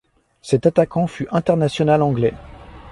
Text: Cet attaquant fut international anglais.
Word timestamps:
Cet 0.41 0.65
attaquant 0.65 1.05
fut 1.05 1.27
international 1.29 2.01
anglais. 2.01 2.33